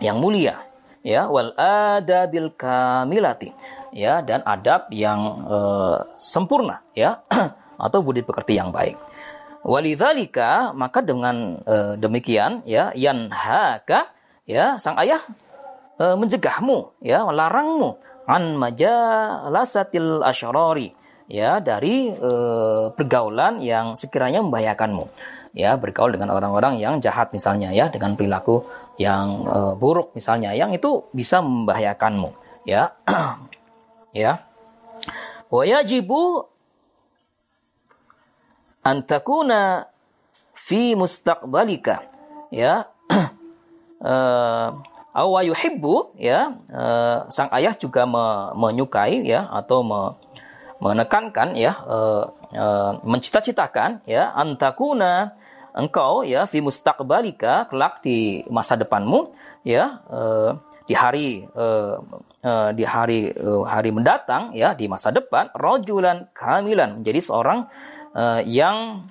yang 0.00 0.20
mulia 0.20 0.64
ya 1.06 1.28
wal 1.30 1.54
adabil 1.56 2.52
kamilati 2.56 3.52
ya 3.94 4.20
dan 4.24 4.42
adab 4.44 4.90
yang 4.90 5.46
uh, 5.46 6.04
sempurna 6.18 6.82
ya 6.92 7.22
atau 7.84 8.00
budi 8.00 8.24
pekerti 8.24 8.56
yang 8.56 8.72
baik. 8.72 8.96
Walidzalika 9.66 10.70
maka 10.70 11.02
dengan 11.02 11.58
uh, 11.66 11.98
demikian 11.98 12.62
ya 12.62 12.94
yanhaka 12.94 14.14
ya 14.46 14.78
sang 14.78 14.94
ayah 15.02 15.18
uh, 15.98 16.14
mencegahmu 16.14 17.02
ya 17.02 17.26
melarangmu 17.26 17.98
an 18.26 18.58
majalasatil 18.58 20.20
asyrari 20.26 20.90
ya 21.30 21.58
dari 21.62 22.10
uh, 22.10 22.90
pergaulan 22.94 23.62
yang 23.62 23.94
sekiranya 23.94 24.42
membahayakanmu. 24.42 25.06
Ya 25.56 25.72
bergaul 25.80 26.12
dengan 26.12 26.36
orang-orang 26.36 26.76
yang 26.76 27.00
jahat 27.00 27.32
misalnya 27.32 27.72
ya 27.72 27.88
dengan 27.88 28.12
perilaku 28.12 28.68
yang 29.00 29.48
uh, 29.48 29.72
buruk 29.72 30.12
misalnya 30.12 30.52
yang 30.52 30.76
itu 30.76 31.08
bisa 31.16 31.40
membahayakanmu 31.40 32.30
ya. 32.66 32.92
Ya. 34.16 34.48
Wajibu 35.52 36.48
antakuna 38.80 39.92
fi 40.56 40.96
mustaqbalika 40.96 42.00
ya. 42.48 42.88
Uh, 44.00 44.72
awa 45.16 45.40
yuhibbu 45.40 46.20
ya 46.20 46.52
uh, 46.68 47.24
sang 47.32 47.48
ayah 47.56 47.72
juga 47.72 48.04
me, 48.04 48.52
menyukai 48.52 49.24
ya 49.24 49.48
atau 49.48 49.80
me, 49.80 50.00
menekankan 50.76 51.56
ya 51.56 51.72
uh, 51.88 52.28
uh, 52.52 52.92
mencita-citakan 53.00 54.04
ya 54.04 54.28
antakuna 54.36 55.32
engkau 55.72 56.20
ya 56.20 56.44
fi 56.44 56.60
mustaqbalika 56.60 57.72
kelak 57.72 58.04
di 58.04 58.44
masa 58.52 58.76
depanmu 58.76 59.32
ya 59.64 60.04
uh, 60.12 60.60
di 60.84 60.94
hari 60.94 61.48
uh, 61.56 61.98
uh, 62.44 62.70
di 62.76 62.84
hari 62.84 63.32
uh, 63.34 63.64
hari 63.64 63.90
mendatang 63.90 64.52
ya 64.52 64.76
di 64.76 64.84
masa 64.86 65.10
depan 65.10 65.48
rojulan 65.56 66.28
kamilan 66.36 67.00
menjadi 67.00 67.20
seorang 67.24 67.66
uh, 68.12 68.40
yang 68.44 69.08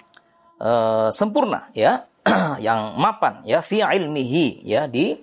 uh, 0.61 1.09
sempurna 1.09 1.67
ya 1.73 2.05
yang 2.65 2.95
mapan 2.97 3.41
ya 3.45 3.59
fi 3.65 3.83
ilmihi 3.83 4.65
ya 4.65 4.85
di 4.85 5.17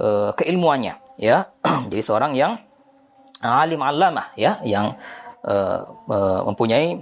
uh, 0.00 0.30
keilmuannya 0.36 0.94
ya. 1.20 1.50
Jadi 1.90 2.02
seorang 2.02 2.32
yang 2.36 2.56
alim 3.44 3.80
alamah 3.84 4.32
ya 4.34 4.60
yang 4.64 4.96
uh, 5.44 5.84
uh, 6.08 6.40
mempunyai 6.48 6.96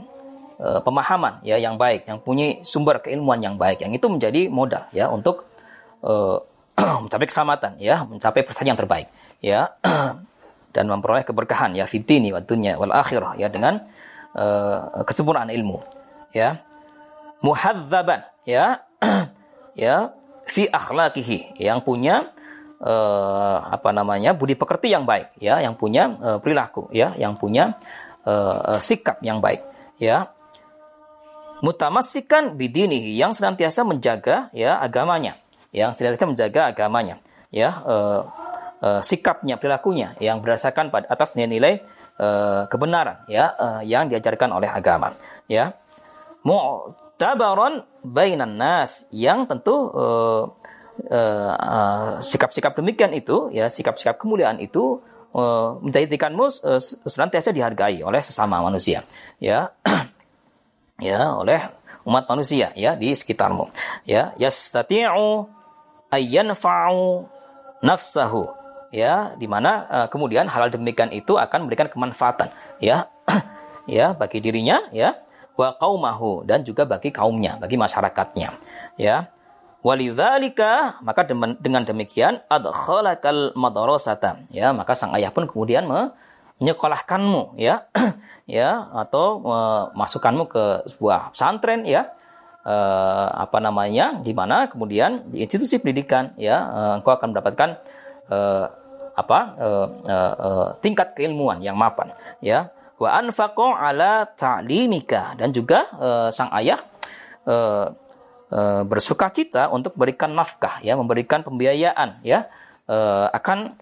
uh, 0.59 0.81
pemahaman 0.83 1.41
ya 1.47 1.57
yang 1.59 1.79
baik 1.79 2.11
yang 2.11 2.19
punya 2.23 2.63
sumber 2.67 3.03
keilmuan 3.03 3.43
yang 3.43 3.55
baik. 3.59 3.83
Yang 3.83 4.03
itu 4.03 4.07
menjadi 4.11 4.43
modal 4.51 4.85
ya 4.91 5.11
untuk 5.11 5.47
uh, 6.03 6.39
mencapai 7.07 7.27
keselamatan 7.31 7.79
ya 7.79 8.03
mencapai 8.03 8.43
prestasi 8.43 8.71
yang 8.71 8.79
terbaik 8.79 9.11
ya. 9.43 9.75
Dan 10.75 10.91
memperoleh 10.91 11.23
keberkahan 11.23 11.71
ya 11.79 11.87
fitini 11.87 12.35
wa 12.35 12.43
dunya 12.43 12.75
wal 12.75 12.91
akhirah 12.91 13.39
ya 13.39 13.47
dengan 13.47 13.79
uh, 14.35 15.07
kesempurnaan 15.07 15.55
ilmu 15.55 15.79
ya. 16.35 16.59
Muhadzaban 17.47 18.27
ya 18.43 18.83
ya 19.79 20.11
fi 20.51 20.67
akhlaqihi 20.67 21.63
yang 21.63 21.79
punya 21.79 22.34
uh, 22.85 23.57
apa 23.73 23.91
namanya 23.91 24.37
budi 24.37 24.55
pekerti 24.55 24.93
yang 24.93 25.09
baik 25.09 25.33
ya 25.41 25.65
yang 25.65 25.75
punya 25.75 26.13
uh, 26.21 26.39
perilaku 26.39 26.93
ya 26.93 27.17
yang 27.17 27.41
punya 27.41 27.81
uh, 28.29 28.77
sikap 28.79 29.19
yang 29.25 29.41
baik 29.41 29.65
ya. 29.97 30.29
Mutamassikan 31.65 32.61
bidinihi 32.61 33.17
yang 33.17 33.33
senantiasa 33.33 33.89
menjaga 33.89 34.53
ya 34.53 34.77
agamanya 34.85 35.41
yang 35.73 35.97
senantiasa 35.97 36.29
menjaga 36.29 36.61
agamanya 36.69 37.25
ya 37.49 37.81
uh, 37.89 38.21
uh, 38.85 39.01
sikapnya 39.01 39.57
perilakunya 39.57 40.13
yang 40.21 40.45
berdasarkan 40.45 40.93
pada 40.93 41.09
atas 41.09 41.33
nilai-nilai 41.33 41.81
uh, 42.21 42.69
kebenaran 42.69 43.25
ya 43.33 43.57
uh, 43.57 43.81
yang 43.81 44.13
diajarkan 44.13 44.53
oleh 44.53 44.69
agama 44.69 45.17
ya. 45.49 45.73
Mu'tabaron 46.45 47.89
bainan 48.05 48.61
nas 48.61 49.09
yang 49.09 49.49
tentu 49.49 49.73
uh, 49.73 50.53
sikap-sikap 52.23 52.79
demikian 52.79 53.11
itu 53.13 53.51
ya 53.51 53.67
sikap-sikap 53.67 54.17
kemuliaan 54.17 54.63
itu 54.63 55.03
uh, 55.35 55.77
menjadikanmu 55.83 56.49
senantiasa 57.05 57.51
dihargai 57.51 58.01
oleh 58.07 58.23
sesama 58.23 58.63
manusia 58.63 59.03
ya 59.43 59.75
ya 61.03 61.35
oleh 61.35 61.61
umat 62.07 62.25
manusia 62.31 62.71
ya 62.79 62.95
di 62.95 63.11
sekitarmu 63.11 63.69
ya 64.07 64.33
yastati'u 64.39 65.51
ayyanfa'u 66.15 67.27
nafsahu 67.83 68.49
ya 68.95 69.35
di 69.35 69.51
mana 69.51 69.73
uh, 69.91 70.07
kemudian 70.07 70.47
hal 70.47 70.71
demikian 70.71 71.11
itu 71.11 71.35
akan 71.35 71.67
memberikan 71.67 71.91
kemanfaatan 71.91 72.55
ya 72.79 73.11
ya 73.91 74.15
bagi 74.15 74.39
dirinya 74.39 74.87
ya 74.95 75.25
wa 75.55 75.75
qaumahu 75.79 76.43
dan 76.47 76.67
juga 76.67 76.83
bagi 76.85 77.15
kaumnya, 77.15 77.59
bagi 77.59 77.79
masyarakatnya. 77.79 78.51
Ya. 78.99 79.31
Walidzalika 79.85 80.97
maka 81.05 81.29
dengan 81.61 81.85
demikian 81.85 82.41
adkhalakal 82.49 83.53
madrasata 83.53 84.49
ya 84.49 84.73
maka 84.73 84.97
sang 84.97 85.13
ayah 85.13 85.29
pun 85.29 85.45
kemudian 85.45 85.85
menyekolahkanmu 86.59 87.61
ya. 87.61 87.85
Ya 88.45 88.77
atau 88.93 89.41
memasukkanmu 89.41 90.53
ke 90.53 90.65
sebuah 90.85 91.33
pesantren 91.33 91.89
ya. 91.89 92.13
Eh, 92.61 93.29
apa 93.41 93.57
namanya 93.57 94.21
di 94.21 94.37
mana 94.37 94.69
kemudian 94.69 95.33
di 95.33 95.41
institusi 95.41 95.81
pendidikan 95.81 96.37
ya 96.37 96.61
eh, 96.61 96.93
engkau 97.01 97.17
akan 97.17 97.33
mendapatkan 97.33 97.81
eh, 98.29 98.67
apa 99.17 99.39
eh, 99.57 99.87
eh, 100.13 100.33
eh 100.45 100.69
tingkat 100.85 101.17
keilmuan 101.17 101.65
yang 101.65 101.73
mapan 101.73 102.13
ya. 102.45 102.69
Wa 103.01 103.17
anfaqo 103.17 103.73
ala 103.73 104.29
ta'limika. 104.29 105.35
Dan 105.41 105.51
juga 105.51 105.89
uh, 105.99 106.29
sang 106.31 106.53
ayah 106.55 106.79
uh, 107.49 107.91
uh, 108.55 108.83
bersuka 108.87 109.27
cita 109.29 109.69
untuk 109.69 109.99
berikan 109.99 110.31
nafkah 110.33 110.79
ya 110.81 110.95
memberikan 110.95 111.43
pembiayaan 111.43 112.23
ya 112.23 112.47
uh, 112.87 113.27
akan 113.35 113.75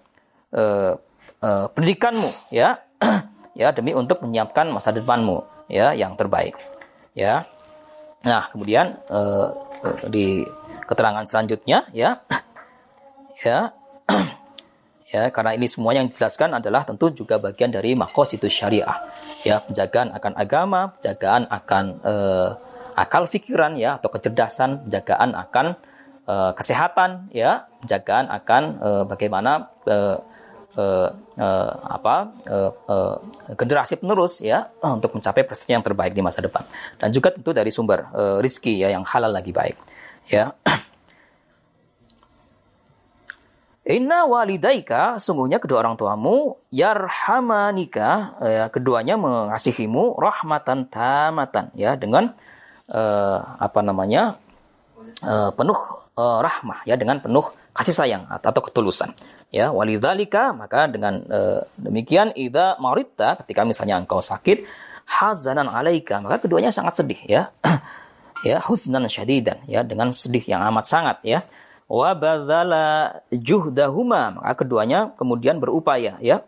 uh, 0.56 0.96
uh, 1.44 1.66
pendidikanmu 1.76 2.30
ya 2.48 2.80
ya 3.60 3.68
demi 3.76 3.92
untuk 3.92 4.24
menyiapkan 4.24 4.72
masa 4.72 4.90
depanmu 4.90 5.44
ya 5.68 5.92
yang 5.92 6.16
terbaik 6.16 6.56
ya. 7.12 7.44
Nah 8.24 8.48
kemudian 8.54 8.96
uh, 9.12 9.52
di 10.08 10.46
keterangan 10.88 11.26
selanjutnya 11.28 11.84
ya 11.92 12.22
ya 13.44 13.74
ya 15.12 15.22
karena 15.28 15.52
ini 15.52 15.66
semua 15.68 15.92
yang 15.92 16.08
dijelaskan 16.08 16.56
adalah 16.56 16.88
tentu 16.88 17.12
juga 17.12 17.36
bagian 17.36 17.68
dari 17.68 17.92
itu 17.92 18.46
syariah 18.48 18.96
ya. 19.44 19.60
Penjagaan 19.60 20.16
akan 20.16 20.32
agama 20.38 20.80
penjagaan 20.96 21.42
akan 21.50 21.84
uh, 22.06 22.50
akal 22.94 23.26
pikiran 23.26 23.76
ya 23.80 23.98
atau 23.98 24.08
kecerdasan 24.12 24.88
penjagaan 24.88 25.32
akan 25.36 25.66
uh, 26.28 26.52
kesehatan 26.56 27.32
ya 27.32 27.66
penjagaan 27.82 28.28
akan 28.28 28.62
uh, 28.78 29.04
bagaimana 29.08 29.72
uh, 29.88 30.18
uh, 30.76 31.08
uh, 31.36 31.72
apa 31.88 32.14
uh, 32.48 32.70
uh, 32.88 33.16
generasi 33.56 34.00
penerus 34.00 34.40
ya 34.40 34.72
untuk 34.80 35.16
mencapai 35.16 35.44
prestasi 35.44 35.76
yang 35.76 35.84
terbaik 35.84 36.16
di 36.16 36.22
masa 36.24 36.40
depan. 36.44 36.64
Dan 36.96 37.12
juga 37.12 37.32
tentu 37.32 37.52
dari 37.52 37.68
sumber 37.68 38.08
uh, 38.12 38.38
rizki 38.40 38.80
ya 38.80 38.92
yang 38.92 39.04
halal 39.04 39.32
lagi 39.32 39.52
baik 39.52 39.76
ya. 40.28 40.52
Inna 43.82 44.30
walidaika, 44.30 45.18
sungguhnya 45.18 45.58
kedua 45.58 45.82
orang 45.82 45.98
tuamu, 45.98 46.54
yarhamanika, 46.70 48.38
ya, 48.38 48.70
keduanya 48.70 49.18
mengasihimu 49.18 50.22
rahmatan 50.22 50.86
tamatan, 50.86 51.74
ya, 51.74 51.98
dengan 51.98 52.30
uh, 52.92 53.38
apa 53.56 53.80
namanya 53.80 54.36
uh, 55.24 55.50
penuh 55.56 55.80
uh, 56.16 56.38
rahmah, 56.44 56.84
ya, 56.84 56.94
dengan 57.00 57.18
penuh 57.18 57.48
kasih 57.72 57.96
sayang 57.96 58.28
atau 58.28 58.60
ketulusan. 58.60 59.16
Ya, 59.52 59.72
walidhalika, 59.72 60.52
maka 60.52 60.88
dengan 60.88 61.24
uh, 61.28 61.64
demikian, 61.80 62.32
ida 62.36 62.76
marita, 62.80 63.36
ketika 63.40 63.64
misalnya 63.64 64.00
engkau 64.00 64.20
sakit, 64.20 64.64
hazanan 65.08 65.68
alaika, 65.68 66.20
maka 66.20 66.40
keduanya 66.44 66.72
sangat 66.72 67.00
sedih, 67.00 67.20
ya, 67.28 67.42
ya, 68.48 68.60
husnan 68.64 69.08
syadidan, 69.08 69.60
ya, 69.68 69.84
dengan 69.84 70.12
sedih 70.12 70.44
yang 70.44 70.64
amat 70.72 70.84
sangat, 70.84 71.18
ya. 71.24 71.40
Wa 71.92 72.16
badzala 72.16 73.20
juhdahuma 73.28 74.40
maka 74.40 74.64
keduanya 74.64 75.12
kemudian 75.12 75.60
berupaya 75.60 76.16
ya. 76.24 76.40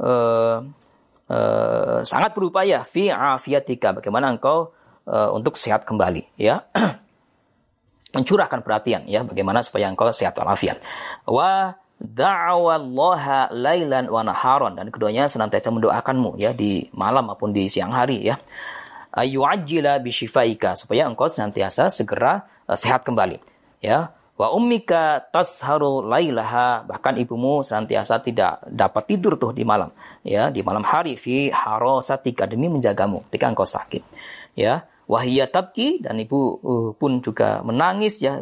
Uh, 0.00 0.64
uh, 1.28 2.00
sangat 2.00 2.32
berupaya 2.32 2.80
fi 2.80 3.12
afiatika 3.12 3.92
bagaimana 3.92 4.32
engkau 4.32 4.72
uh, 5.08 5.30
untuk 5.32 5.56
sehat 5.56 5.84
kembali 5.84 6.24
ya. 6.36 6.64
Mencurahkan 8.14 8.62
perhatian 8.62 9.10
ya 9.10 9.26
bagaimana 9.26 9.58
supaya 9.64 9.90
engkau 9.90 10.06
sehat 10.14 10.38
walafiat. 10.38 10.78
Wa 11.26 11.74
da'awallaha 11.98 13.50
lailan 13.54 14.06
wa 14.06 14.22
naharon 14.22 14.78
dan 14.78 14.90
keduanya 14.90 15.26
senantiasa 15.26 15.70
mendoakanmu 15.74 16.38
ya 16.38 16.54
di 16.54 16.86
malam 16.94 17.30
maupun 17.30 17.50
di 17.50 17.66
siang 17.66 17.90
hari 17.90 18.22
ya. 18.22 18.38
Ayu'ajjila 19.14 20.02
bisyifaika 20.02 20.74
supaya 20.74 21.06
engkau 21.06 21.30
senantiasa 21.30 21.86
segera 21.90 22.46
uh, 22.66 22.78
sehat 22.78 23.02
kembali 23.02 23.38
ya. 23.82 24.14
Wa 24.34 24.50
ummika 24.50 25.22
tasharu 25.30 26.02
lailaha. 26.06 26.82
Bahkan 26.86 27.22
ibumu 27.22 27.62
senantiasa 27.62 28.18
tidak 28.18 28.62
dapat 28.66 29.06
tidur 29.10 29.38
tuh 29.38 29.54
di 29.54 29.62
malam 29.62 29.90
ya 30.26 30.50
di 30.50 30.62
malam 30.62 30.82
hari. 30.82 31.14
Fi 31.14 31.50
harasatika 31.50 32.46
demi 32.46 32.66
menjagamu 32.66 33.26
ketika 33.30 33.46
engkau 33.50 33.66
sakit 33.66 34.02
ya 34.58 34.86
wahiyya 35.06 35.48
tabki 35.48 36.00
dan 36.00 36.20
ibu 36.20 36.58
uh, 36.60 36.90
pun 36.96 37.20
juga 37.20 37.60
menangis 37.64 38.20
ya. 38.24 38.40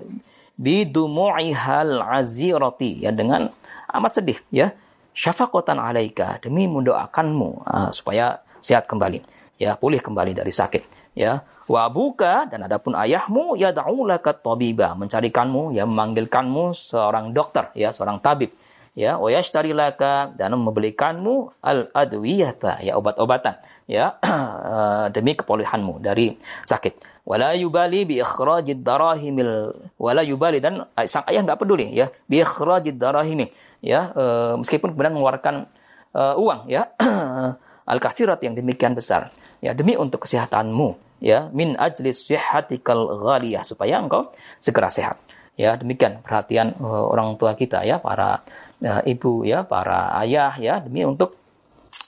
Bidumu'ihal 0.53 2.05
azirati 2.05 3.03
ya 3.03 3.11
dengan 3.11 3.51
amat 3.91 4.13
sedih 4.23 4.39
ya. 4.53 4.71
Syafaqatan 5.13 5.77
alaika 5.77 6.41
demi 6.41 6.65
mendoakanmu 6.71 7.67
uh, 7.67 7.91
supaya 7.93 8.41
sehat 8.63 8.89
kembali 8.89 9.21
ya 9.61 9.77
pulih 9.77 10.01
kembali 10.01 10.33
dari 10.33 10.53
sakit 10.55 11.15
ya. 11.19 11.43
Wa 11.67 11.87
buka 11.89 12.51
dan 12.51 12.67
adapun 12.67 12.99
ayahmu 12.99 13.55
ya 13.55 13.71
da'ulaka 13.71 14.35
tabiba 14.35 14.99
mencarikanmu 14.99 15.73
ya 15.73 15.87
memanggilkanmu 15.87 16.75
seorang 16.75 17.31
dokter 17.31 17.71
ya 17.79 17.95
seorang 17.95 18.19
tabib 18.19 18.51
ya. 18.99 19.19
Wa 19.19 19.31
yashtarilaka 19.31 20.37
dan 20.37 20.55
membelikanmu 20.59 21.63
al 21.63 21.87
adwiyata 21.91 22.83
ya 22.83 22.99
obat-obatan 22.99 23.57
ya 23.87 24.19
demi 25.15 25.35
kepulihanmu 25.35 26.03
dari 26.03 26.35
sakit. 26.67 27.13
Wala 27.23 27.55
yubali 27.55 28.03
bi 28.03 28.19
ikhrajid 28.19 28.83
darahimil 28.83 29.71
wala 29.95 30.27
yubali 30.27 30.59
dan 30.59 30.91
sang 31.07 31.23
ayah 31.31 31.47
nggak 31.47 31.59
peduli 31.63 31.95
ya 31.95 32.11
bi 32.27 32.43
ikhrajid 32.43 32.99
darahimi. 32.99 33.47
Ya 33.83 34.11
e, 34.15 34.25
meskipun 34.59 34.95
kemudian 34.95 35.15
mengeluarkan 35.15 35.71
e, 36.11 36.23
uang 36.39 36.67
ya 36.67 36.91
al 37.93 37.99
kathirat 38.03 38.43
yang 38.43 38.59
demikian 38.59 38.99
besar. 38.99 39.31
Ya 39.63 39.71
demi 39.71 39.95
untuk 39.95 40.27
kesehatanmu 40.27 41.23
ya 41.23 41.47
min 41.55 41.79
ajlis 41.79 42.27
sihatikal 42.27 43.23
ghaliyah 43.23 43.63
supaya 43.63 44.03
engkau 44.03 44.35
segera 44.59 44.91
sehat. 44.91 45.19
Ya 45.55 45.79
demikian 45.79 46.27
perhatian 46.27 46.75
e, 46.75 46.87
orang 46.87 47.39
tua 47.39 47.55
kita 47.55 47.87
ya 47.87 48.03
para 48.03 48.43
e, 48.83 49.15
ibu 49.15 49.47
ya 49.47 49.63
para 49.63 50.11
ayah 50.27 50.59
ya 50.59 50.83
demi 50.83 51.07
untuk 51.07 51.42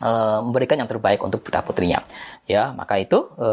e, 0.00 0.10
memberikan 0.42 0.80
yang 0.80 0.90
terbaik 0.90 1.20
untuk 1.22 1.44
putra 1.44 1.62
putrinya 1.62 2.02
ya 2.48 2.74
maka 2.74 2.98
itu 2.98 3.30
e, 3.38 3.48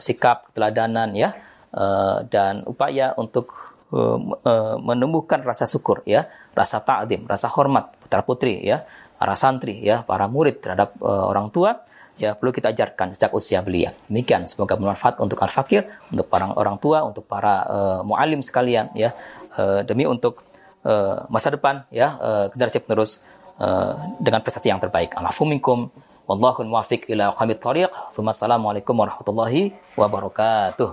sikap 0.00 0.52
keteladanan 0.52 1.12
ya 1.12 1.36
e, 1.72 1.84
dan 2.30 2.62
upaya 2.64 3.12
untuk 3.18 3.66
uh, 3.92 4.18
uh, 4.42 4.76
menumbuhkan 4.80 5.42
rasa 5.42 5.68
syukur 5.68 6.02
ya, 6.08 6.26
rasa 6.56 6.82
ta'zim, 6.82 7.26
rasa 7.28 7.46
hormat 7.52 7.94
putra 8.02 8.22
putri 8.24 8.62
ya, 8.64 8.82
para 9.16 9.38
santri 9.38 9.82
ya, 9.82 10.02
para 10.02 10.26
murid 10.26 10.62
terhadap 10.62 10.96
uh, 11.02 11.30
orang 11.30 11.52
tua 11.52 11.86
ya 12.16 12.32
perlu 12.32 12.48
kita 12.48 12.72
ajarkan 12.72 13.12
sejak 13.12 13.28
usia 13.36 13.60
belia. 13.60 13.92
Demikian 14.08 14.48
semoga 14.48 14.72
bermanfaat 14.80 15.20
untuk 15.20 15.36
al-fakir, 15.44 15.84
untuk 16.08 16.32
para 16.32 16.48
orang 16.56 16.80
tua, 16.80 17.04
untuk 17.04 17.28
para 17.28 17.54
uh, 17.68 18.00
mualim 18.00 18.40
sekalian 18.40 18.88
ya, 18.96 19.12
uh, 19.60 19.84
demi 19.84 20.08
untuk 20.08 20.40
uh, 20.88 21.28
masa 21.28 21.52
depan 21.52 21.84
ya 21.92 22.16
uh, 22.16 22.44
generasi 22.56 22.80
penerus 22.80 23.20
uh, 23.60 24.16
dengan 24.20 24.40
prestasi 24.44 24.72
yang 24.72 24.80
terbaik. 24.82 25.14
Alafuminkum 25.16 25.90
Wallahul 26.26 26.66
muwafiq 26.66 27.06
ila 27.06 27.30
qamit 27.38 27.62
tariq. 27.62 27.90
Wassalamualaikum 28.18 28.98
warahmatullahi 28.98 29.78
wabarakatuh. 29.94 30.90